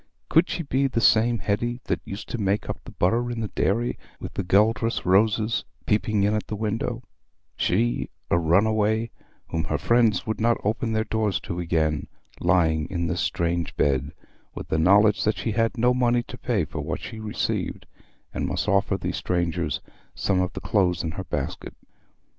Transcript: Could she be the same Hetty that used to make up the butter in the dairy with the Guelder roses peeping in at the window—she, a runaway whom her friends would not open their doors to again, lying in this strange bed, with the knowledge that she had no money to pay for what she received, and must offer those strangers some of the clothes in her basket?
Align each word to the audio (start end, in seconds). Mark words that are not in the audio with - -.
Could 0.29 0.49
she 0.49 0.63
be 0.63 0.87
the 0.87 0.99
same 0.99 1.37
Hetty 1.37 1.79
that 1.83 2.01
used 2.05 2.27
to 2.29 2.39
make 2.39 2.67
up 2.67 2.79
the 2.83 2.91
butter 2.91 3.29
in 3.29 3.39
the 3.39 3.49
dairy 3.49 3.99
with 4.19 4.33
the 4.33 4.43
Guelder 4.43 4.89
roses 5.05 5.63
peeping 5.85 6.23
in 6.23 6.33
at 6.33 6.47
the 6.47 6.55
window—she, 6.55 8.09
a 8.31 8.39
runaway 8.39 9.11
whom 9.49 9.65
her 9.65 9.77
friends 9.77 10.25
would 10.25 10.41
not 10.41 10.57
open 10.63 10.93
their 10.93 11.03
doors 11.03 11.39
to 11.41 11.59
again, 11.59 12.07
lying 12.39 12.89
in 12.89 13.05
this 13.05 13.21
strange 13.21 13.77
bed, 13.77 14.11
with 14.55 14.69
the 14.69 14.79
knowledge 14.79 15.23
that 15.23 15.37
she 15.37 15.51
had 15.51 15.77
no 15.77 15.93
money 15.93 16.23
to 16.23 16.35
pay 16.35 16.65
for 16.65 16.81
what 16.81 16.99
she 17.01 17.19
received, 17.19 17.85
and 18.33 18.47
must 18.47 18.67
offer 18.67 18.97
those 18.97 19.17
strangers 19.17 19.81
some 20.15 20.41
of 20.41 20.51
the 20.53 20.61
clothes 20.61 21.03
in 21.03 21.11
her 21.11 21.25
basket? 21.25 21.75